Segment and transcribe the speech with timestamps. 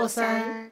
[0.00, 0.70] 过三。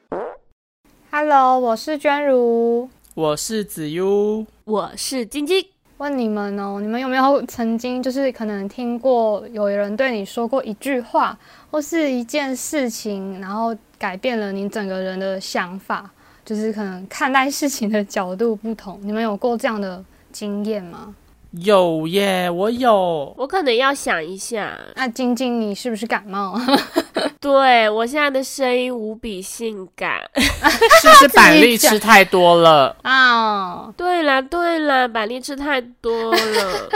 [1.11, 2.89] Hello，我是娟如。
[3.13, 5.63] 我是子悠，我是晶晶。
[5.97, 11.37] 问你们哦，你们有没有曾经就是可能听过有人对你说过一句话，
[11.69, 16.09] 或是一件事情，然后改变了你整个人的想法，
[16.43, 18.99] 就是可能看待事情的角度不同。
[19.03, 21.13] 你们有过这样的经验吗？
[21.51, 23.33] 有耶，我有。
[23.37, 24.77] 我可能要想一下。
[24.95, 26.59] 那晶晶，你是不是感冒？
[27.41, 30.19] 对我现在的声音无比性感。
[30.37, 32.95] 是不是板栗吃太多了？
[33.01, 36.89] 啊， 对啦对啦，板栗吃太多了。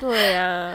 [0.00, 0.74] 对啊，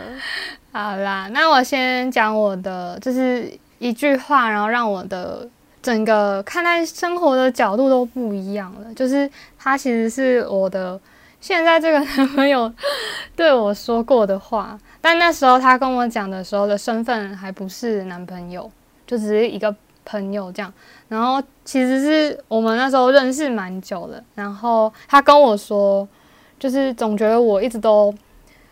[0.74, 5.48] 好啦，那我先讲我的，就是一句话，然后让我的
[5.82, 8.94] 整个看待生活的角度都不一样了。
[8.96, 11.00] 就是它其实是我的
[11.44, 12.74] 现在这个男朋友
[13.36, 18.72] 对我说过的话，但那时候他跟我讲的时候的身份还不是男朋友，
[19.06, 20.74] 就只是一个朋友这样。
[21.10, 26.08] 然后其实是我们那时候认识蛮久了，然后他跟我说，
[26.58, 28.16] 就是总觉得我一直都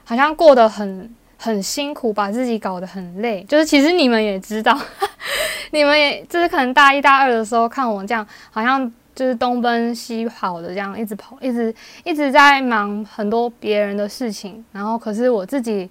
[0.06, 3.44] 好像过得很很辛苦，把自己搞得很累。
[3.50, 4.80] 就是其实你们也知道，
[5.72, 8.90] 你们也就是可能大一大二的时候看我这样，好像
[9.22, 11.72] 就是东奔西跑的这样一直跑，一直
[12.04, 15.88] 一直在忙很多别人的事情，然后可是我自己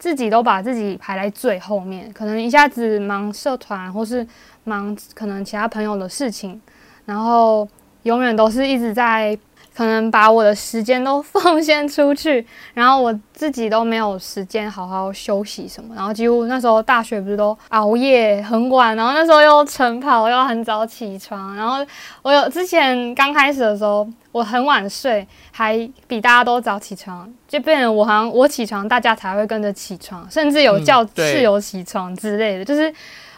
[0.00, 4.26] 自己都把自己排在最后面，可能一下子忙社团或是
[4.64, 6.60] 忙可能其他朋友的事情，
[7.04, 7.68] 然后
[8.02, 9.38] 永远都是一直在
[9.74, 21.84] 可能把我的时间都奉献出去， 然后我自己都没有时间好好休息什么，然后几乎那时候大学不是都熬夜很晚，然后那时候又晨跑又很早起床，然后
[22.20, 32.92] 我有之前刚开始的时候我很晚睡，还比大家都早起床，就变成我好像我起床大家才会跟着起床，甚至有叫室友起床之类的，就是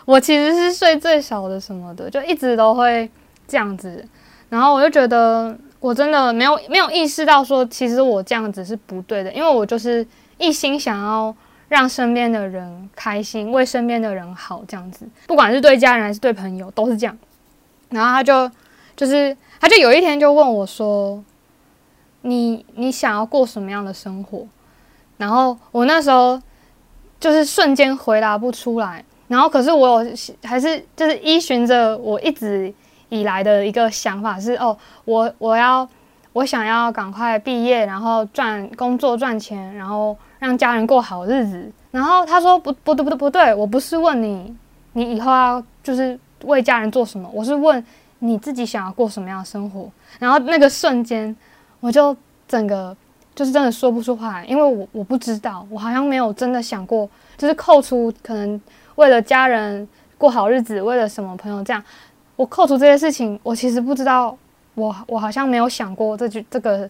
[0.04, 3.08] 我其实是睡最少的什么的，就一直都会
[3.46, 4.04] 这样子，
[4.48, 5.56] 然后我就觉得。
[5.84, 10.06] 我真的没有没有意识到说，其实我这样子是不对的，因为我就是
[10.38, 11.36] 一心想要
[11.68, 17.14] 让身边的人开心，为身边的人好，这样子，不管是对家人还是对朋友，都是这样。
[17.90, 18.50] 然后他就
[18.96, 21.22] 就是他就有一天就问我说
[22.22, 24.46] ：“你你想要过什么样的生活？”
[25.18, 26.40] 然后我那时候
[27.20, 30.10] 就是瞬间回答不出来，然后可是我有
[30.44, 32.72] 还是就是依循着我一直
[33.20, 35.88] 以来的一个想法是哦，我我要
[36.32, 41.70] 我想要赶快毕业，然后赚工作赚钱，然后让家人过好日子。
[41.92, 44.52] 然后他说不不对不对不对，我不是问你
[44.94, 47.82] 你以后要就是为家人做什么，我是问
[48.18, 49.88] 你自己想要过什么样的生活。
[50.18, 51.34] 然后那个瞬间，
[51.78, 52.16] 我就
[52.48, 52.96] 整个
[53.34, 58.60] 就是真的说不出话来，因为我我不知道，我好像没有真的想过，就是扣除可能
[58.96, 59.88] 为了家人
[60.18, 61.82] 过好日子，为了什么朋友这样。
[62.36, 64.36] 我扣除这些事情，我其实不知道，
[64.74, 66.88] 我我好像没有想过这句这个，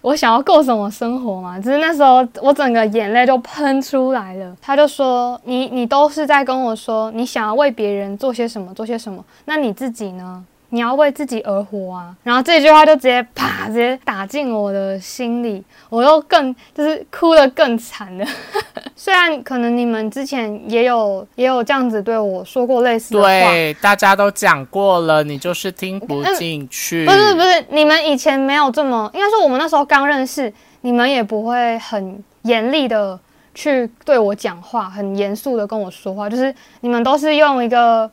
[0.00, 1.58] 我想要过什么生活嘛？
[1.58, 4.56] 只是那时候我整个眼泪都喷出来了。
[4.62, 10.44] 他就说：“你你都是在跟我说，你想要为别人做些什么，做些什么，那你自己呢？
[10.70, 18.26] 你要为自己而活啊！”然后这句话就直接啪，直接打进我的心里，我又更就是哭得更惨了。
[18.96, 27.06] 虽然可能你们之前也有也有这样子对我说过类似的话，对，大家都讲过了，你就是听不进去。
[27.06, 33.18] 不是不是，你们以前没有这么，应该说我们那时候刚认识，你们也不会很严厉的
[33.54, 38.10] 去对我讲话，很严肃的跟我说话，就是你们都是用一个嗯、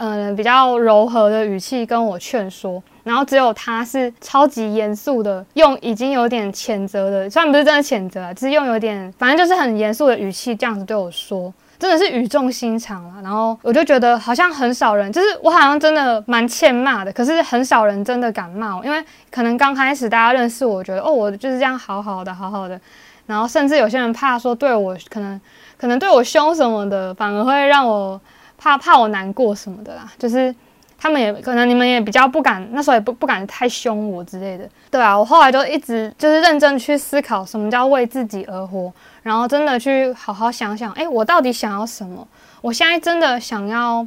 [0.00, 11.52] 呃比较柔和的语气跟我劝说，然后只有他是超级严肃的，用已经有点谴责的，虽然不是真的谴责，只是用有点反正就是很严肃的语气这样子对我说。
[11.78, 22.78] 真的是语重心长了，然后我就觉得好像很少人，就是我好像真的蛮欠骂的，可是很少人真的敢骂我，因为可能刚开始大家认识我，觉得哦我就是这样好好的好好的，
[23.24, 25.40] 然后甚至有些人怕说对我可能
[25.78, 28.20] 可能对我凶什么的，反而会让我
[28.62, 30.54] 怕怕我难过什么的啦，就是
[30.98, 38.92] 他们也可能你们也比较不敢，那时候也不不敢太凶我之类的，对啊，我后来就一直就是认真去思考什么叫为自己而活。
[39.22, 42.26] 然后真的去好好想想，哎，我到底想要什么？
[42.60, 44.06] 我现在真的想要，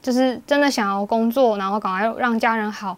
[0.00, 2.96] 就是真的想要工作，然后赶快让家人好，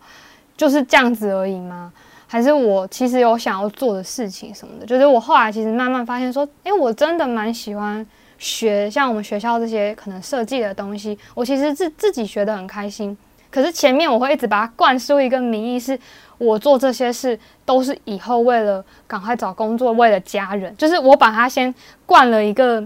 [0.57, 1.93] 就是这样子而已吗？
[2.27, 4.87] 还是我其实有想要做的事情什么的？
[4.87, 8.05] 就是我后来其实慢慢发现说，哎，我真的蛮喜欢
[8.39, 13.17] 学像我们学校这些可能设计的东西，我其实自自己学得很开心。
[13.51, 15.99] 可是前面我会一直把它灌输一个名义，是
[16.39, 21.73] 我做这些事都是以后为了赶快找工作，为了家人，就是我把它先
[22.05, 22.83] 灌了一个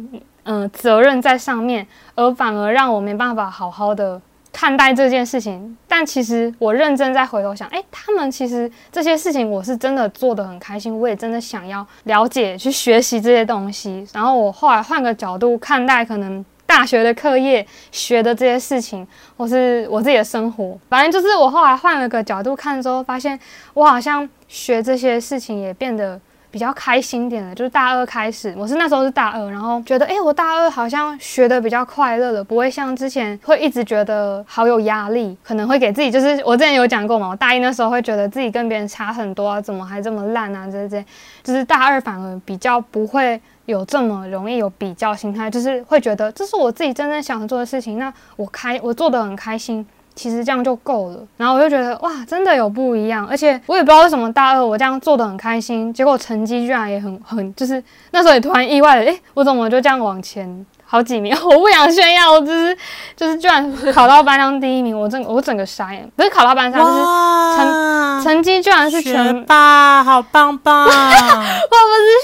[0.51, 4.19] 嗯、责任在上面，而反而让我没办法好好的
[4.59, 5.79] 看待这件事情。
[5.87, 14.05] 但其实我认真再回头想，诶，他们其实这些事情我是真的做得很开心，我也真的想要了解、去学习这些东西。
[14.13, 19.07] 然后我后来换个角度看待，可能大学的课业学的这些事情，
[19.37, 23.39] 或是我自己的生活，反正就是我后来换了个角度看之后，发现
[23.75, 26.21] 我好像学这些事情也变得。
[26.51, 41.05] 比较开心点的，就是大二开始，我是那时候是大二，然后觉得，哎，我大二好像学的比较快乐了，不会像之前会一直觉得好有压力，可能会给自己，就是我之前有讲过嘛，我大一那时候会觉得自己跟别人差很多啊，怎么还这么烂啊，这些，
[41.43, 49.87] 就是大二反而比较不会有这么容易有比较心态，就是会觉得这是我自己真正想做的事情，那我开我做的很开心。
[50.19, 57.81] 其实这样就够了，然后我就觉得哇，真的有不一样，而且我也不知道为什么大二我这样做的很开心，结果成绩居然也很很，就是
[58.11, 60.67] 那时候也突然意外的，诶，我怎么就这样往前？
[60.91, 62.75] 好几名，我不想炫耀，我只是
[63.15, 66.99] 就是居然考到班上第一名，我整我整个傻眼，不是考到班上，就是
[67.59, 70.87] 成成绩居然是全霸，好棒棒！
[70.87, 70.99] 我不是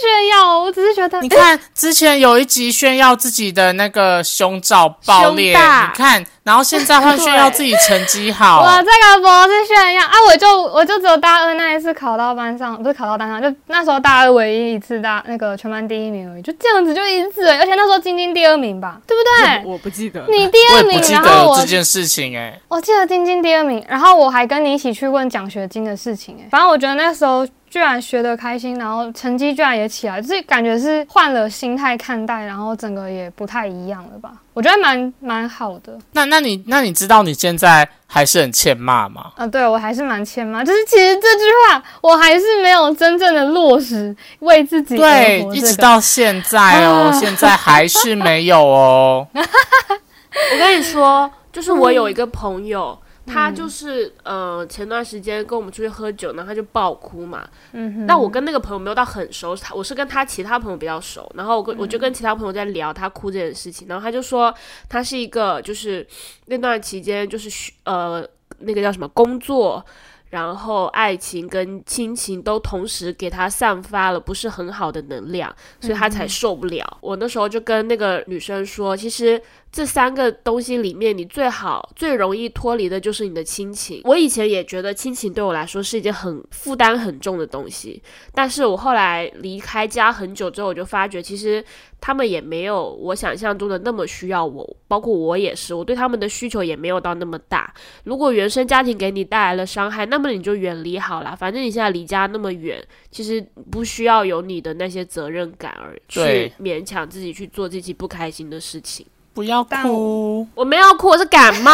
[0.01, 10.03] 炫耀，我只是觉得，你看之前有一集炫耀自己的那个胸罩爆裂，你看，然后现在换炫耀自己成绩好， 我这个不是炫耀。
[10.03, 18.55] 啊，我就我就只有大二那一次考到班上，不是考到班上，就那时候大二唯一一次大那个全班第一名而已，就这样子就一次，而且那时候晶晶第二。
[18.55, 19.73] 名吧，对不对？
[19.73, 20.25] 我不记得。
[20.29, 27.45] 你第二名，然后我这件事情哎，我记得晶晶第二名，然后我还跟你一起去问奖学金的事情哎，反正我觉得那时候
[27.75, 34.31] 居然学得开心，然后成绩居然也起来，就是感觉是换了心态看待，然后整个也不太一样了吧。
[34.53, 35.99] 我觉得蛮蛮好的。
[36.13, 39.33] 那那你那你知道你现在还是很欠骂吗？
[39.35, 40.63] 啊，对我还是蛮欠骂。
[40.63, 49.27] 就是其实这句话我还是没有真正的落实为自己对，一直到现在哦， 现在还是没有哦。
[49.35, 52.97] 我跟你说，就是我有一个朋友。
[53.27, 57.49] 他就是呃，前段时间跟我们出去喝酒然后，他就爆哭嘛。
[57.73, 58.07] 嗯哼。
[58.07, 64.55] 那我跟那个朋友没有到很熟，他我是跟他其他朋友比较熟，然后我跟我就跟其他朋友在聊他哭这件事情，然后他就说
[64.89, 66.07] 他是一个就是
[66.47, 68.27] 那段期间就是呃
[68.59, 69.85] 那个叫什么工作，
[70.31, 76.99] 然后爱情跟亲情都同时给他散发了不是很好的能量，所以他才受不了。
[77.01, 79.41] 我那时候就跟那个女生说，其实。
[79.75, 84.03] 这三个东西里面，你最好最容易脱离的就是你的亲情。
[84.05, 88.01] 我以前也觉得亲情对我来说是一件很负担很重的东西，
[88.33, 91.63] 但是我后来离开家很久之后，我就发觉其实
[92.01, 97.75] 他们也没有我想象中的那么需要我，包括我也是，我对他们的需求也没有到那么大。
[98.05, 101.35] 如果原生家庭给你带来了伤害，那么你就远离好了。
[101.35, 102.81] 反正你现在离家那么远，
[103.11, 109.05] 其实不需要有你的那些责任感而去勉强自己去做自己不开心的事情。
[109.35, 111.73] 不要哭，我没有哭，我是感冒。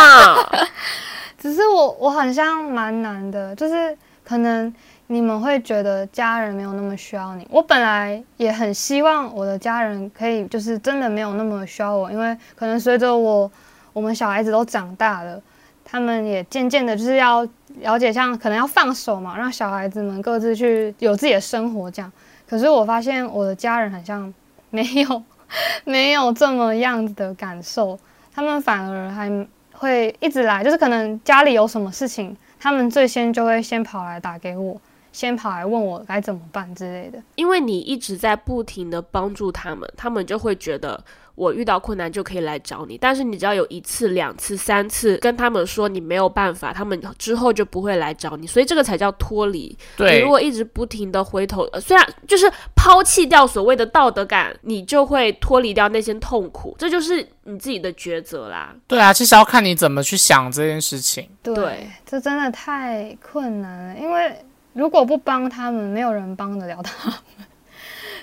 [1.38, 4.74] 只是我我好像蛮难的，就是可能
[5.08, 7.46] 你们会觉得家人没有那么需要你。
[7.50, 13.50] 我本来也很希望我的家人可以，就是真的没有那么需要我，因为可能随着我
[13.92, 15.38] 我们小孩子都长大了，
[15.84, 17.46] 他们也渐渐的就是要
[17.80, 22.10] 了解，像可能要放手嘛，让小孩子们各自去有自己的生活这样。
[22.48, 24.32] 可是我发现我的家人好像
[24.70, 25.22] 没有。
[25.84, 27.98] 没有这么样子的感受，
[28.34, 34.80] 他们反而还会一直来，就是可能家里有什么事情，他们最先就会先跑来打给我，
[35.12, 37.22] 先跑来问我该怎么办之类的。
[37.34, 41.02] 因为你一直在不停的帮助他们，他们就会觉得。
[41.40, 49.74] 我遇到困难就可以来找你，但是你只要有一次、两次、三次跟他们说你没有办法，他们之后就不会来找你，所以这个才叫脱离。
[49.96, 52.44] 对，你如果一直不停的回头，虽然就是
[52.76, 58.74] 抛弃掉所谓的道德感，你就会脱离掉那些痛苦，这就是你自己的抉择啦。
[58.86, 61.26] 对啊，其实要看你怎么去想这件事情。
[61.42, 64.36] 对，这真的太困难了，因为
[64.74, 67.18] 如果不帮他们，没有人帮得了他们。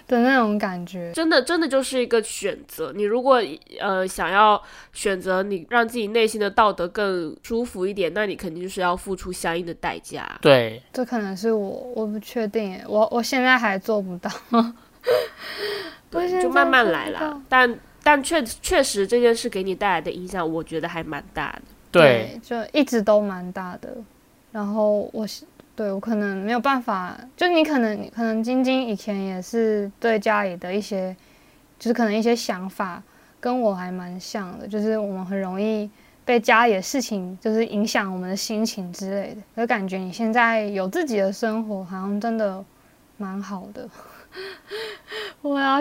[0.08, 2.94] 的那种感觉，真的，真的就是一个选择。
[2.96, 3.42] 你如果
[3.80, 4.62] 呃想要
[4.94, 10.38] 选择你让自己内心的道德更舒服一点，那你肯定就是要付出相应的代价。
[10.42, 14.32] 对，这可能是我，我不确定，我我现在还做不到。
[16.10, 17.42] 对，就慢慢来啦。
[17.50, 21.62] 但但确确实这件事给你带来的影响，我觉得还蛮大的。
[21.92, 23.90] 对，就一直都蛮大的。
[24.54, 25.28] 然后我
[25.78, 31.16] 对我可能没有办法，就你可能可能晶晶以前也是对家里的一些，
[31.78, 33.00] 就是可能一些想法
[33.40, 35.88] 跟我还蛮像的，就是我们很容易
[36.26, 39.62] 被家里的事情就是影响我们的心情之类的。
[39.62, 42.66] 就感觉你现在有自己的生活，好像真的
[43.18, 43.88] 蛮好的。
[45.44, 45.78] 我要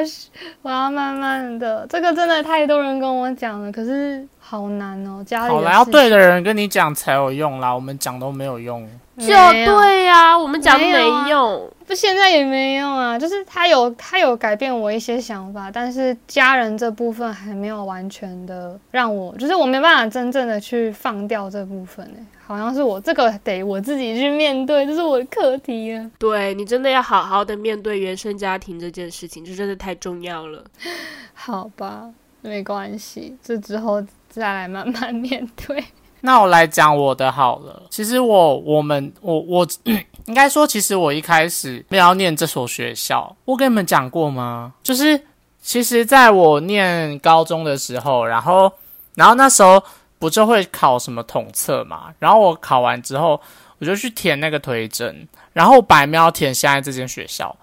[0.61, 5.25] 我要慢慢的，这个真的太多人跟我讲了，可是好难哦。
[5.25, 8.87] 家里好了，要对的人跟你讲才有用啦，我们讲都没有用。
[9.19, 13.19] 就对呀，我们讲没用，不现在也没用啊。
[13.19, 26.11] 就是他有他有改变我一些想法，但是家人这部分还没有完全的让我，就是我没办法真正的去放掉这部分哎，好像是我这个得我自己去面对，这是我的课题啊。
[26.19, 30.63] 对你真的要好好的面对原生家庭这件事情，这真的太重要了。
[31.33, 32.11] 好吧，
[32.43, 35.83] 没关系，这之后再来慢慢面对。
[36.27, 37.85] 那我来讲我的好了。
[37.89, 39.67] 其实我我们我我
[40.27, 43.37] 应该说，其实我一开始没有念这所学校。
[43.45, 44.73] 我跟你们讲过吗？
[44.83, 45.19] 就是
[45.63, 48.73] 其实在我念高中的时候，然后
[49.15, 49.81] 然后那时候
[50.19, 52.13] 不就会考什么统测嘛？
[52.19, 53.41] 然后我考完之后，
[53.79, 57.55] 我就去填那个推甄，然后白喵填现在这间学校，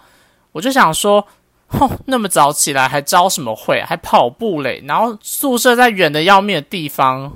[0.54, 1.28] 我就想说，
[1.68, 3.82] 哼，那么早起来还招什么会？
[3.82, 4.82] 还跑步嘞？
[4.88, 7.30] 然后宿舍在远的要命的地方。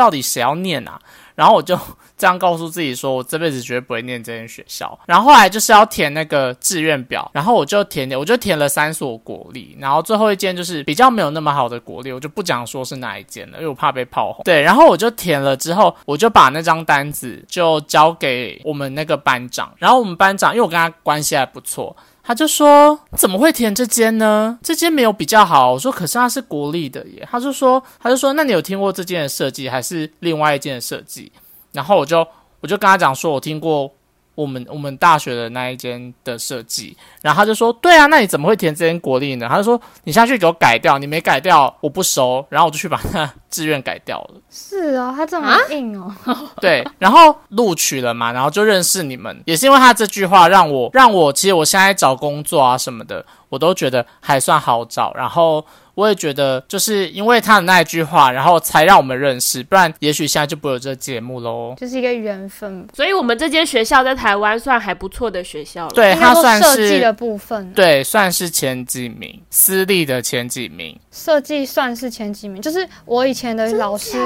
[0.00, 0.98] 到底谁要念啊？
[1.36, 1.78] 然后我就
[2.18, 4.98] 这样告诉自己说，我这辈子绝对不会念这间学校。
[5.06, 14.42] 然后后来就是要填那个志愿表，然后我就填，我就填了三所国立，然后最后一间就是比较没有那么好的国立，我就不讲说是哪一间了，因为我怕被炮轰。
[14.44, 21.96] 对，然后我就填了之后，我就把那张单子就交给我们那个班长，然后我们班长因为我跟他关系还不错。
[22.30, 24.56] 他就说：“怎么会填这间呢？
[24.62, 31.32] 这间没有比较好。”我说：“可是它是国立的耶。”他就说：“他就说，那你有听过这间的设计，还是另外一间的设计？”
[31.74, 32.24] 然后我就
[32.60, 33.92] 我就跟他讲说：“我听过。”
[34.40, 44.40] 我们我们大学的那一间的设计，然后他就说：“对啊，那你怎么会填这间国立呢？”他就说：“你下去给我改掉，你没改掉我不收。”然后我就去把那 志愿改掉了。
[44.50, 46.14] 是哦，他这么硬哦。
[46.60, 55.12] 对，然后录取了嘛，然后就认识你们，也是因为他这句话让我让我其实我现在找工作啊什么的，我都觉得还算好找。
[55.14, 55.64] 然后。
[56.00, 61.74] 我也觉得，就是因为他的那一句话，然后才让我们认识，不然也许现在就不会有这节目喽。
[61.76, 65.90] 就是一个缘分，所以我们这间学校在台湾算还不错的学校了。
[65.90, 70.98] 对，它算是设计的部分，对，算是前几名，私立的前几名。
[71.10, 74.16] 设计算是前几名，就是我以前的老师。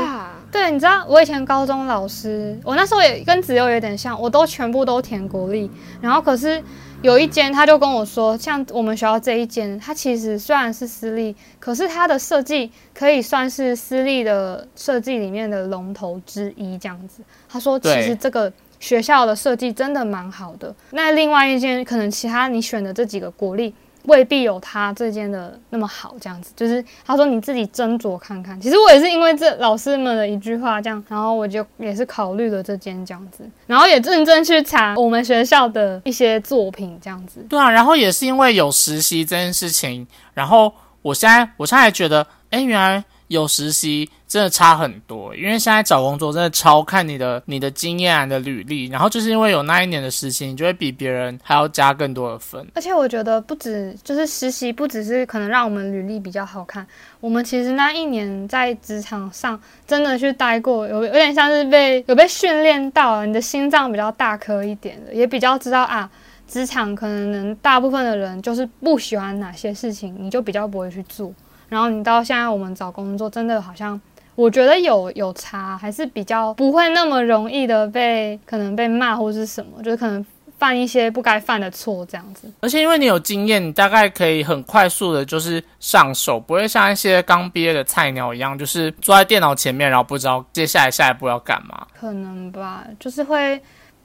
[0.52, 5.68] 对，你知道我以前高中老师，我那时候也跟子悠有点像，我都全部都填国立，
[6.00, 6.62] 然后可是。
[7.04, 17.22] 有一间，他就跟我说，像我们学校这一间，它其实虽然是私立，可是它的设计可以算是私立的设计里面的龙头之一，这样子。
[17.46, 20.74] 他说，其实这个学校的设计真的蛮好的。
[20.92, 23.74] 那另外一间，可能其他你选的这几个国立。
[24.04, 28.60] 未必有他这间的那么好，这样子就是他说你自己斟酌看看。
[28.60, 37.44] 其实我也是因为这老师们的一句话这样，然后我就也是考虑了这间这样子，然后也认真去查我们学校的一些作品这样子。
[37.48, 43.04] 对啊，然后也是因为有实习这件事情，然后我现在我现在觉得，哎，原来。
[43.28, 52.66] 有实习真的差很多，因为现在找工作真的超看你的你的经验啊，的履历，然后就是因为有那一年的实习，你就会比别人还要加更多的分。
[52.74, 56.86] 而且我觉得不止就是实习，不只是可能让我们履历比较好看，
[57.20, 66.10] 我们其实那一年在职场上真的去待过，有有点像是被有被训练到，你的心脏比较大颗一点的，也比较知道啊，
[66.46, 71.32] 职场可能大部分的人就是不喜欢哪些事情，你就比较不会去做。
[71.68, 74.00] 然后你到现在，我们找工作真的好像，
[74.34, 80.24] 我觉得有有差，还是比较不会那么容易的被可能被骂或是什么，就是可能
[80.58, 82.50] 犯一些不该犯的错这样子。
[82.60, 91.86] 而且因为你有经验，你大概可以很快速的，就是上手，不会像一些刚毕业的菜鸟一样，就是坐在电脑前面，然后不知道接下来下一步要干嘛。
[91.98, 93.60] 可能吧，就是会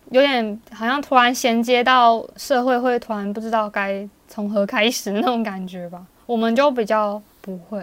[0.09, 6.01] 有点好像突然衔接到社会，会突然不知道该从何开始那种感觉吧。
[6.25, 7.21] 我们就比较。
[7.41, 7.79] 不会，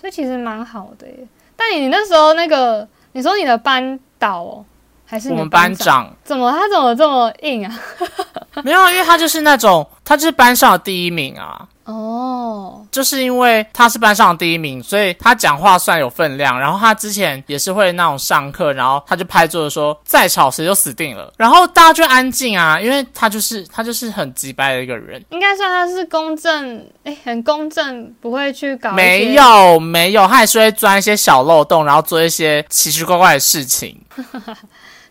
[0.00, 1.26] 所以其实蛮好的耶。
[1.56, 4.64] 但你那时候那个，你说你的班导哦，
[5.04, 6.14] 还是我们班长？
[6.24, 7.80] 怎么他怎么这么硬啊？
[8.64, 11.68] 没有，因为他就是那种，他就是班上的第一名啊。
[11.84, 16.60] 哦，就是因为他是班上的第一名，所以他讲话算有分量。
[16.60, 25.24] 然后他之前也是会那种上课，然后他就拍桌子说：“再吵谁就死定了。”然后大家就安静啊，因为他就是他就是很直白的一个人。
[25.30, 28.92] 应该算他是公正，哎，很公正，不会去搞。
[28.92, 33.98] 没有没有，他还是会钻一些小漏洞，然后做一些奇奇怪怪的事情。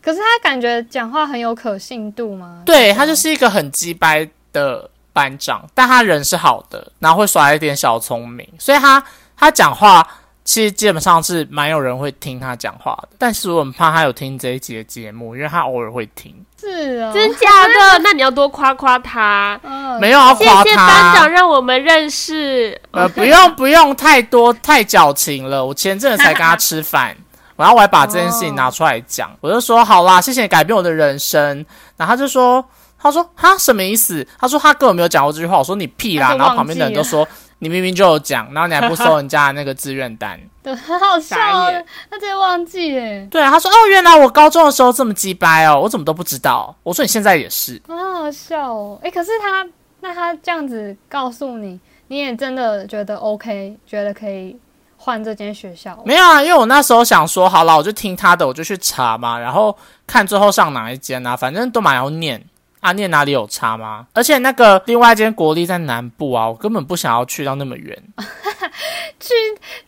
[0.03, 2.61] 可是他感觉讲话很有可信度吗？
[2.63, 4.88] 对他就是一个很直白的。
[5.13, 9.03] 班长，但他人是好的，然后会耍一点小聪明，所以他
[9.38, 10.08] 他讲话
[10.44, 16.36] 其实基本上是蛮有人会听他讲话的，但是我很怕他有听这一集的节目，因为他偶尔会听。
[16.60, 18.00] 是啊，真假的？
[18.03, 19.60] 那你要多夸夸他。
[19.63, 22.80] 嗯没有要谢夸谢班长，让我们认识。
[22.91, 25.63] 呃，不用不用太多太矫情了。
[25.63, 27.15] 我前阵子才跟他吃饭，
[27.58, 31.65] 然后我还把这件事情拿出来讲，我就说好啦，谢谢你改变我的人生。
[31.98, 32.63] 然后他就说，
[33.01, 34.25] 他说哈什么意思？
[34.39, 35.58] 他说他根本没有讲过这句话。
[35.58, 36.36] 我说你屁啦！
[36.36, 37.27] 然后旁边的人都说
[37.60, 40.39] 你明明就有讲，然后你还不收人家的那个志愿单。
[40.63, 46.75] 对，很好笑傻眼，他直接忘记耶，对啊，他说哦，原来我高中的时候这么鸡掰哦，我怎么都不知道。
[46.84, 49.00] 我说你现在也是，很好笑哦。
[49.01, 49.67] 哎，可是他
[50.01, 54.55] 那他这样子告诉你，你也真的觉得 OK，觉得可以
[54.98, 56.00] 换这间学校？
[56.05, 62.43] 没有啊，因为我那时候想说，好了，我就听他的，我就去查嘛，然后看最后上哪一间啊，反正都蛮要念
[62.81, 64.05] 啊，念哪里有差吗？
[64.13, 67.97] 而且那个另外一间国立在南部啊，我根本不想要去到那么远，
[69.19, 69.33] 去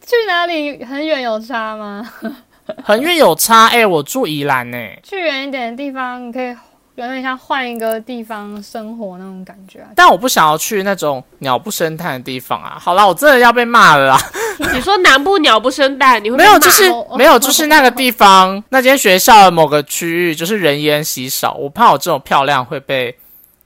[0.06, 2.08] 去哪里很远有差吗？
[2.86, 3.68] 很远有差。
[3.68, 6.56] 哎、我住宜兰呢、去远一点的地方，你可以
[6.96, 9.88] 有点像换一个地方生活那种感觉啊。
[9.96, 12.78] 但我不想要去那种鸟不生蛋的地方啊。
[12.80, 14.20] 好啦，我真的要被骂了啦。
[14.74, 23.18] 你说南部鸟不生蛋，你会被没有，骂就是哦没有，就是那个地方，那间学校的某个区域，就是人烟稀少，我怕我这种漂亮会被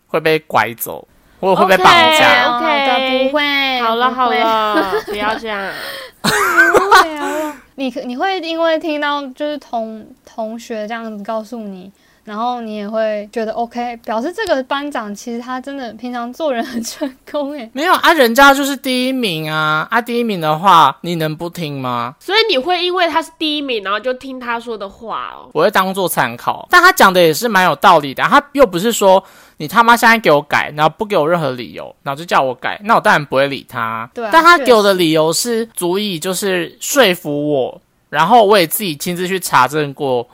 [0.07, 1.05] 会被拐走，
[1.41, 2.57] 或者会被绑架。
[2.57, 3.81] OK 的不会。
[3.81, 5.69] 好了好了，不要这样。
[6.21, 11.91] 不会啊，你可你会因为听到就是同同学这样子告诉你，
[12.27, 17.69] 然后你也会觉得 OK，表示这个班长其实他真的平常做人很成功诶。
[17.71, 19.87] 没有啊，人家就是第一名啊！
[19.89, 22.13] 啊，第一名的话，你能不听吗？
[22.19, 25.49] 所以你会因为他是第一名，然后就听他说的话哦。
[25.53, 26.67] 我会当做参考。
[26.69, 29.23] 但他讲的也是蛮有道理的啊、他又不是说
[29.55, 34.09] 你他妈现在给我改，然后不给我任何理由，然后就叫我改，那我当然不会理他。
[34.13, 40.27] 对啊但他给我的理由是足以就是说服我，然后我也自己亲自去查证过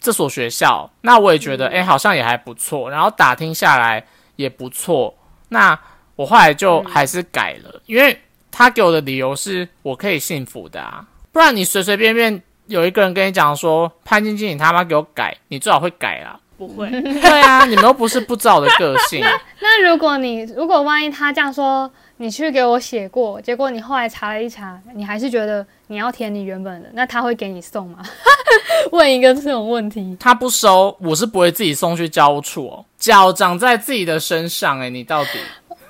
[0.00, 4.04] 这所学校，那我也觉得哎、诶好像也还不错，然后打听下来
[4.36, 5.14] 也不错。
[5.48, 5.78] 那
[6.16, 8.18] 我后来就还是改了，因为
[8.50, 16.38] 他给我的理由是我可以幸福的啊，不然你随随便便有一个人跟你讲说潘晶晶你他妈给我改，你最好会改啦。
[16.56, 19.24] 不会，对啊，你们又不是不知道我的个性，
[19.62, 21.88] 那如果你如果万一他这样说，
[22.20, 28.02] 你去给我写过，结果你后来查了一查，你还是觉得你要填你原本的，那他会给你送吗？
[28.92, 32.84] 问一个这种问题，他不收，我是不会自己送去教务处哦。
[32.98, 35.38] 脚长在自己的身上、欸，你到底？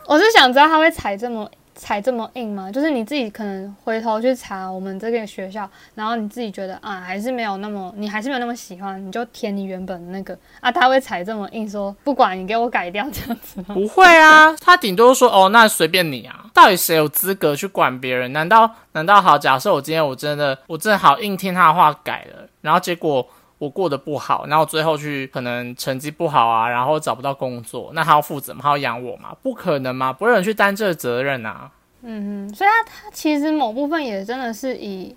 [0.07, 2.71] 我是想知道他会踩这么踩这么硬吗？
[2.73, 13.75] 就是你自己可能回头去查我们这个学校，然后你自己觉得啊，还是没有那么，你还是没有那么喜欢，你就填你原本那个啊，他会踩这么硬说，不管你给我改掉这样子吗？
[13.75, 16.47] 不会啊，他顶多说哦，那随便你啊。
[16.53, 18.33] 到底谁有资格去管别人？
[18.33, 19.39] 难道难道好？
[19.39, 23.25] 假设我今天我真的我真的好硬听他的话改了，然后结果
[23.59, 28.61] 我过得不好，然后最后去可能成绩不好啊，然后找不到工作，那他要负责吗？
[28.63, 29.37] 他要养我吗？
[29.43, 31.71] 不可能嘛，不会有人去担这个责任啊。
[32.03, 35.15] 嗯哼，所以他他其实某部分也真的是以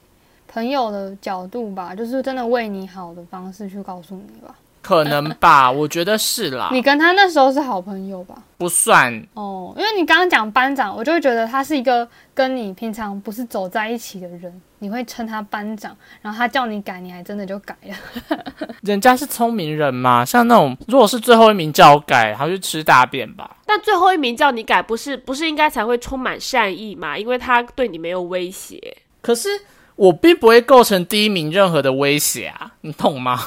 [0.48, 4.56] 朋友的角度吧，就是真的为你好的方式去告诉你吧。
[4.82, 8.34] 可能吧，我觉得是啦，你跟他那时候是好朋友吧？
[8.58, 17.96] 不算哦，因为你刚刚讲班长，我就会觉得他是一个跟你平常不是走在一起的人，你会称他班长，然后他叫你改，你还真的就改了。
[18.82, 23.58] 人家是聪明人嘛，像那种如果是最后一名叫我改，他就吃大便吧。
[23.68, 27.16] 但最后一名叫你改，不是不是应该才会充满善意嘛？
[27.16, 28.98] 因为他对你没有威胁。
[29.22, 29.48] 可是
[29.96, 33.40] 我并不会构成第一名任何的威胁啊，你懂吗？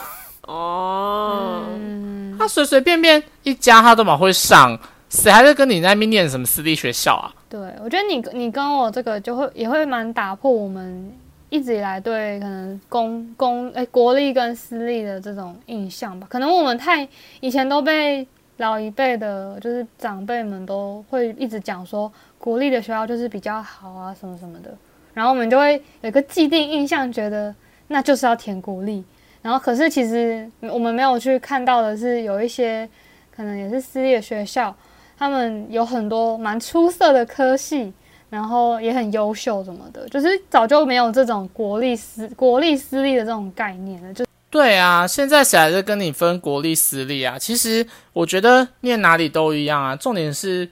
[0.43, 7.35] 哦，嗯，他随随便便一加他都蛮会上，谁还在跟你那边念什么私立学校啊？
[7.49, 11.13] 对，我觉得你你跟我这个就会也会蛮打破我们
[11.55, 16.27] 一直以来对可能公公哎国立跟私立的这种印象吧。
[16.29, 24.77] 可能我们太以前都被老一辈的，就是长辈们都会一直讲说国立的学校就是比较好啊什么什么的，
[25.13, 27.55] 然后我们就会有一个既定印象，觉得
[27.87, 29.05] 那就是要填国立。
[29.41, 32.89] 然后可是其实我们没有去看到的是，有一些
[33.31, 34.75] 可能也是私立的学校，
[35.17, 37.93] 他们有很多蛮出色的科系，
[38.31, 44.13] 然后也很优秀什么的，就是早就没有这种国立私国立私立的这种概念了。
[44.13, 47.37] 就对啊，现在谁还在跟你分国立私立啊？
[47.39, 50.71] 其实我觉得念哪里都一样啊，重点是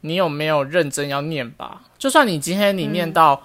[0.00, 1.82] 你有没有认真要念吧。
[1.98, 3.42] 就算你今天你念到、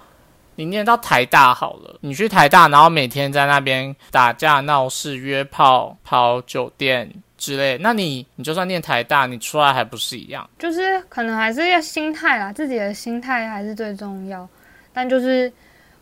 [0.54, 7.12] 你念到台大好了，你去台大，然后每天在那边打架闹事、约炮、跑酒店
[7.44, 10.48] 之类，那你你就算念台大，你出来还不是一样？
[10.58, 14.48] 就是可能还是要心态啦，自己的心态还是最重要。
[14.94, 15.52] 但就是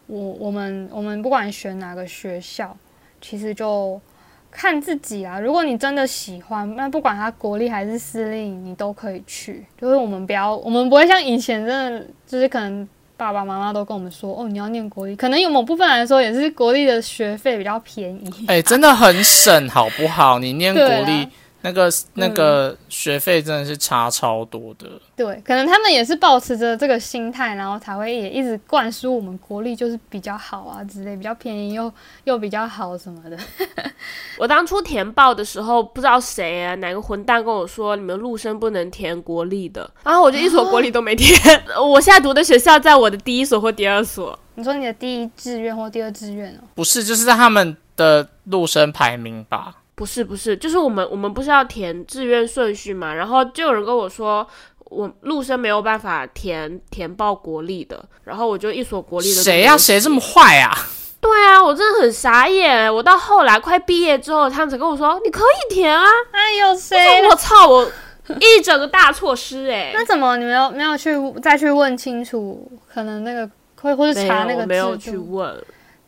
[0.06, 2.76] 我我们我们不管选哪个学校，
[3.20, 4.00] 其实就
[4.50, 5.40] 看自己啊。
[5.40, 9.66] 如果你真的喜欢，那不管它国立还是私立，你都可以去。
[9.76, 18.46] 就是我们不要，我们不会像以前真的，就是可能爸爸妈妈都跟我们说，哦，你要念国立，可能有某部分来说也是国立的学费比较便宜。
[18.48, 20.38] 哎，真的很省，好不好？
[20.38, 21.28] 你念国立。
[21.62, 31.92] 那个那个学费真的是差超多的，对，可能他们也是保持着这个心态，然后才会也一直灌输我们国力就是比较好啊之类，比较便宜又
[32.24, 33.38] 又比较好什么的。
[34.38, 41.38] 我当初填报的时候，不知道谁啊，哪个混蛋跟我说你们陆生不能填国立的，然后我就一所国立都没填。
[41.80, 44.38] 我现在读的学校在我的第一所或第二所。
[44.54, 46.60] 你说你的第一志愿或第二志愿哦？
[46.74, 49.76] 不是，就是在他们的陆生排名吧。
[50.02, 53.14] 不是不是，就是我们我们不是要填志愿顺序嘛？
[53.14, 54.44] 然后就有人跟我说，
[54.86, 59.40] 我陆生没有办法填填报国立的，然后我就一所国立的。
[59.40, 59.78] 谁呀？
[59.78, 60.76] 谁这么坏啊？
[61.20, 62.92] 对啊，我真的很傻眼。
[62.92, 66.04] 我到后来快毕业之后，他们才跟我说你可以填啊。
[66.32, 67.24] 哎呦，谁？
[67.28, 67.68] 我操！
[67.68, 67.88] 我
[68.40, 69.92] 一整个大错失哎。
[69.94, 72.68] 那怎么你没有没有去再去问清楚？
[72.92, 73.48] 可能那个
[73.80, 75.56] 会或者查那个没有去问。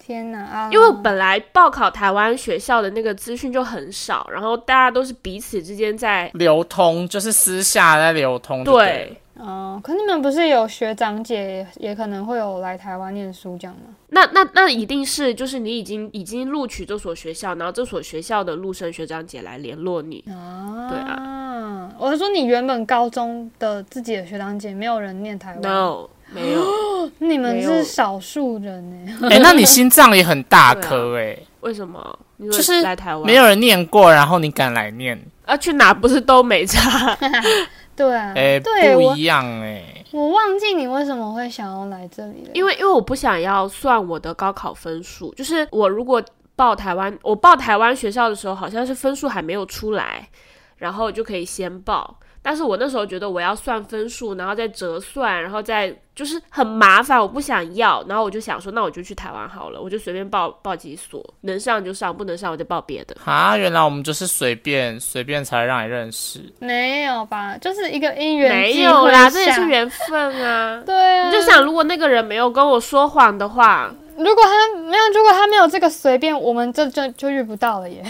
[0.05, 0.69] 天哪！
[0.71, 8.63] 因为本来报考台湾学校的那个资讯就很少，然后大家都是彼此之间在流通，就是私下在流通。
[8.65, 13.95] 对，哦，可你们不是有学长姐也可能会有来台湾念书这样吗？
[14.11, 20.23] 那那那一定是就是你已经已经录取这所学校，然后这所学校的陆生学长姐来联络你。
[20.29, 25.63] 啊，对啊，我是说你原本高中的自己的学长姐没有人念台湾。
[25.63, 26.11] No。
[26.35, 29.29] 没有， 你们是少数人呢。
[29.31, 31.39] 哎，那你心脏也很大颗哎。
[31.61, 32.19] 为什么？
[32.39, 35.19] 就是来台湾没有人念过，然后你敢来念？
[35.47, 37.17] 啊，去哪不是都没差？
[37.97, 39.83] 对啊， 哎，不一样哎。
[40.11, 42.51] 我忘记你为什么会想要来这里了。
[42.53, 46.23] 因为因为我不想要算我的高考分数，就是我如果
[46.55, 50.29] 报台湾，我报台湾学校的时候，好像是分数还没有出来，
[50.77, 52.19] 然后就可以先报。
[52.43, 58.05] 但是我那时候觉得我要算分数，然后再折算，然后再就是很麻烦，我不想要。
[58.09, 63.17] 然后我就想说，那我就去台湾好了，我就随便报报几所，能上就上，不能上我就报别的。
[63.25, 67.57] 啊，原来我们就是随便随便才让你认识，没有吧？
[67.59, 70.83] 就是一个因缘没有啦，这也是缘分啊。
[70.87, 78.05] 对啊，你就想，如果那个人没有跟我说谎的话，如果他没有，如果他没有这个随便，我们这就就遇不到了耶。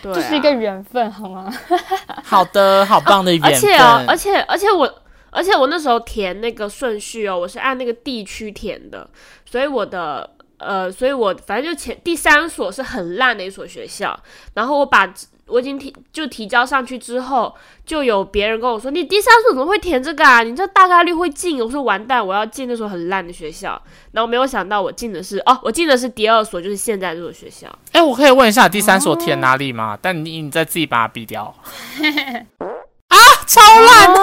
[0.00, 1.52] 对 就是一个缘分，好吗？
[2.24, 3.52] 好的，好棒的缘分。
[3.52, 4.90] 而且哦，而且而且我，
[5.30, 9.08] 而且我那时候填那个顺序哦，我是按那个地区填的，
[9.44, 14.18] 所以我的呃，所以我反正就前第三所是很烂的一所学校，
[14.54, 15.12] 然后我把。
[15.50, 17.54] 我已经提就提交上去之后，
[17.86, 20.42] 就有别人跟我说：“你第三所怎么会填这个啊？
[20.42, 27.66] 你这大概率会进。”我说：“完蛋，我要进那所很烂的学校。”然后没有想到我进的是哦，我进的是第二所，就是现在这所学校。
[27.92, 29.98] 哎，我可以问一下第三所填哪里吗？
[30.02, 31.42] 但你你再自己把它毙掉。
[33.08, 34.14] 啊，超烂，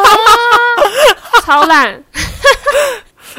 [1.44, 2.04] 超烂！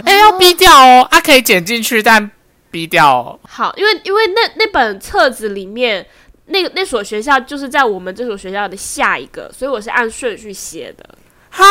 [0.04, 2.30] 哎，要逼掉哦，啊，可以剪进去，但
[2.70, 3.18] 逼掉。
[3.18, 3.40] 哦。
[3.48, 6.06] 好，因为因为那那本册子里面。
[6.48, 11.04] 那个那所学校就是在我们这所学校的下一个，所以我是按顺序写的。
[11.50, 11.64] 哈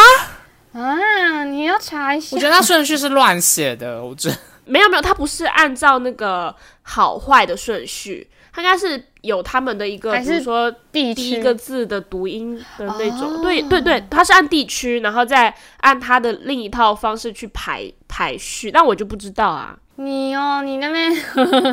[0.73, 2.35] 啊，你要查一下。
[2.35, 4.29] 我觉得他顺序是乱写的，我觉
[4.65, 13.41] 没有没有，他不是按照那个好坏的顺序，他应该是有他们的一个，比如说第一个字的读音的那种。
[13.41, 19.75] 对对对，他是按地区，然后再按他的另一套方式去排排序，但我就不知道啊。
[19.97, 21.11] 你哦，你那边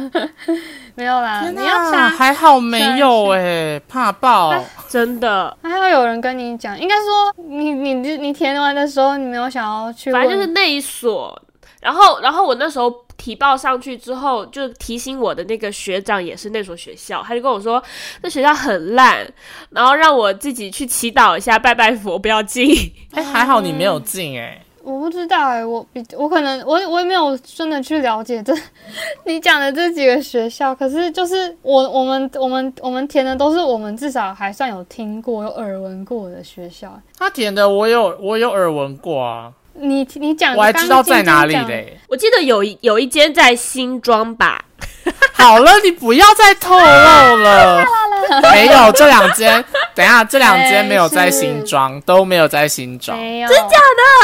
[0.97, 1.49] 没有啦。
[1.51, 4.53] 你要查，还好没有哎，怕爆，
[4.89, 5.57] 真的。
[5.63, 10.11] 还要有人跟你讲，应该说你你你填完的时候，你没有想要去。
[10.11, 11.41] 反正就是那一所，
[11.81, 12.91] 然后然后我那时候
[13.23, 17.81] 提报上去之后，就提醒我的那个学长也是那所学校，他就跟我说
[18.21, 19.25] 那学校很烂，
[19.71, 22.75] 然后让我自己去祈祷一下，拜拜佛，不要进。
[23.13, 24.61] 哎，还好你没有进哎。
[24.83, 28.53] 我不知道哎，我比我可能我我也没有真的去了解这
[29.25, 37.01] 你讲的这几个学校，可是就是我我们我们我们填的都是我们至少还算有听过有耳闻过的学校。
[37.17, 39.53] 他填的我有我有耳闻过啊。
[39.75, 41.99] 你你讲我还知道在哪里嘞？
[42.09, 44.65] 我记得有有一间在新庄吧。
[45.35, 47.85] 好了，你不要再透露了。
[48.53, 53.79] 没有这两间，等下这两间没有在新庄，都没有在新庄，真假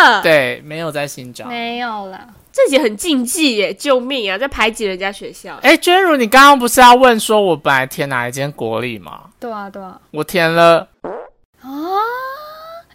[0.04, 0.22] 的？
[0.22, 2.20] 对，没有在新庄，没有啦。
[2.52, 5.56] 这集很禁忌耶，救命啊，在排挤人家学校。
[5.62, 9.20] 哎，娟如，你刚刚不是要问说我本来填哪一间国立吗？
[9.40, 10.86] 对啊，对啊，我填了。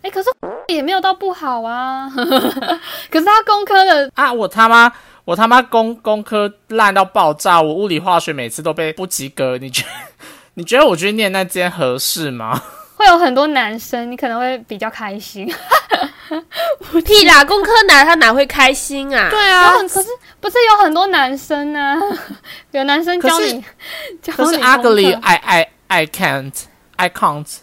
[0.03, 0.29] 啊，哎，可是
[0.67, 2.07] 也没有到不好啊。
[3.09, 4.91] 可是他工科的啊，我他妈。
[5.25, 9.57] 我他妈工工科烂到爆炸，我物理化学每次都被不及格。
[9.57, 9.85] 你觉
[10.55, 12.61] 你觉得我去念那间合适吗？
[12.97, 15.49] 会有很多男生，你可能会比较开心。
[17.05, 19.29] 屁啦，工科男他哪会开心啊？
[19.29, 20.09] 对啊，可是
[20.41, 21.97] 不是有很多男生呢？
[22.71, 23.63] 有男生教你，
[24.35, 26.51] 可是 ugly，I I I can't。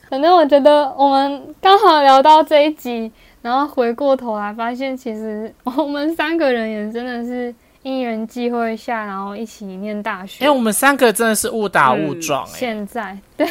[0.08, 3.10] 反正我觉得我们刚好聊到这一集，
[3.42, 10.44] 然后回过头来发现，其实我们三个人也真的是因缘际会下，然后一起念大学。
[10.44, 12.46] 哎，我们三个真的是误打误撞。
[12.46, 13.48] 现在，对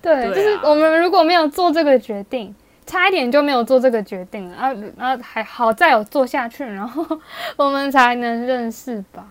[0.00, 2.54] 对，就是我们如果没有做这个决定。
[2.86, 7.04] 差一点就没有做这个决定了，啊，然后还好再有做下去，然后
[7.56, 9.26] 我们才能认识吧，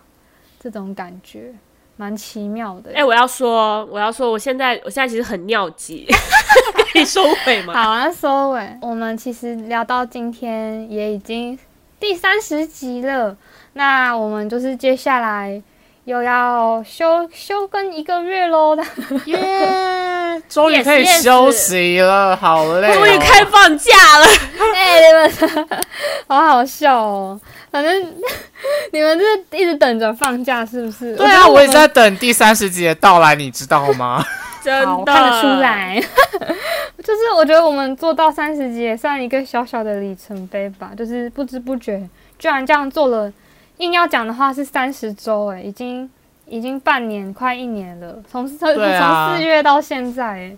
[0.59, 1.51] 这种感觉
[1.97, 2.91] 蛮奇妙的。
[2.95, 6.07] 哎，我要说，我要说，我现在我现在其实很尿急，
[6.93, 7.73] 可以收尾吗？
[7.73, 8.77] 好啊，收尾。
[8.81, 11.59] 我们其实聊到今天也已经
[11.99, 13.35] 第三十集了，
[13.73, 15.61] 那我们就是接下来。
[16.05, 18.81] 又要休休更一个月喽的，
[20.35, 20.41] 耶！
[20.49, 22.93] 终于可以休息了，好累。
[22.93, 24.25] 终于开放假了，
[24.75, 25.67] 哎，你们
[26.27, 27.39] 好好笑哦。
[27.71, 28.13] 反正
[28.91, 29.25] 你们是
[29.57, 31.15] 一直等着放假，是不是？
[31.15, 34.23] 对啊，我也在等第三十集的到来，你知道吗？
[34.63, 36.01] 真的看得出来。
[37.03, 41.97] 就是我觉得我们做到三十集也算一个小小的里程碑吧，就是不知不觉
[42.37, 43.31] 居然这样做了。
[43.77, 46.09] 硬要讲的话是三十周，哎，已经
[46.49, 50.55] 已经半年快一年了，从从从四月到现在，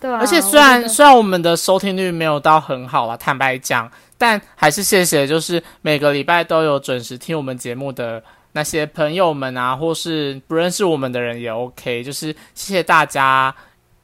[0.00, 0.18] 对吧？
[0.18, 13.52] 而且虽然虽然我们的收听率没有到很好了，坦白讲，但还是谢谢，就是每个礼拜都有准时听我们节目的那些朋友们啊，或是不认识我们的人也 OK，就是谢谢大家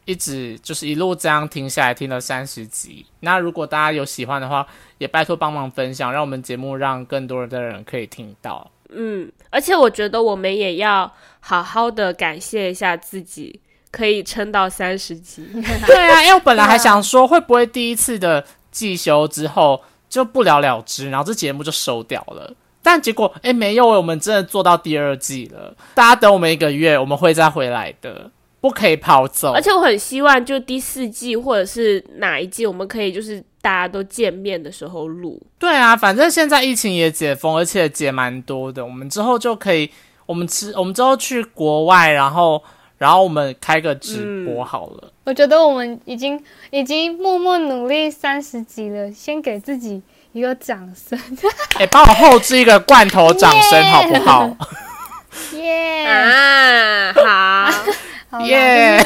[0.06, 3.06] 一直就是一路这样听下来，听了三十集。
[3.20, 4.66] 那如果大家有喜欢的话，
[4.98, 8.68] 也拜托帮忙分享，让我们节目让更多的人可以听到。
[8.92, 15.46] 嗯，而且我觉得我们也要好好的感谢一下自己，可以撑到三十集。
[15.86, 22.52] 对啊，因为我本来还想说，会不会第一次的季休之后就不了了之，然后这节目就收掉了。
[22.82, 25.76] 但结果，哎，没有，我们真的做到第二季了。
[25.94, 28.30] 大家等我们一个月，我们会再回来的。
[28.60, 35.40] 不可以跑走，而且我很希望，就第四季或者是哪一季，我们可以就是大家都见面的时候录。
[35.58, 39.90] 对啊，反正现在疫情也解封，而且解蛮多的，我们之后就可以，
[40.26, 42.62] 我们吃，我们之后去国外，然后，
[42.98, 45.10] 然后我们开个直播好了。
[45.24, 46.38] 我觉得我们已经
[46.70, 51.18] 已经默默努力三十集了，先给自己一个掌声。
[51.80, 54.56] 哎，帮我后置一个罐头掌声好不好？
[55.56, 57.70] 耶啊，好。
[58.46, 59.02] 耶！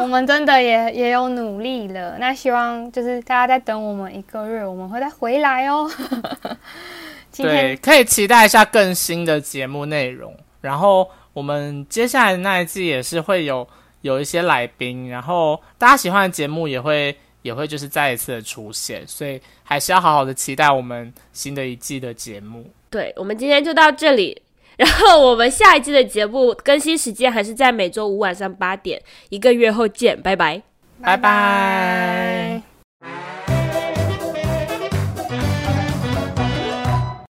[0.00, 2.16] 我们真的也也有努力了。
[2.18, 5.88] 那希望就是大家再等我们一个月，我们会再回来哦。
[7.36, 10.34] 对，可以期待一下更新的节目内容。
[10.60, 13.66] 然后我们接下来的那一季也是会有
[14.00, 19.06] 有一些来宾，然后大家喜欢的节目也会也会就是再一次的出现。
[19.06, 22.68] 所以还是要好好的期待我们新的一季的节目。
[22.90, 24.42] 对，我们今天就到这里。
[24.78, 30.62] 然后我们下一季的节目更新时间还是在每周五晚上八点，一个月后见，拜拜，
[31.02, 32.75] 拜拜。